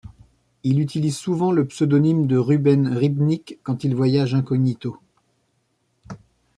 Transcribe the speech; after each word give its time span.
Il 0.63 0.79
utilise 0.79 1.15
souvent 1.15 1.51
le 1.51 1.67
pseudonyme 1.67 2.25
de 2.25 2.35
Ruben 2.35 2.87
Rybnik 2.87 3.59
quand 3.61 3.83
il 3.83 3.93
voyage 3.95 4.33
incognito. 4.33 4.97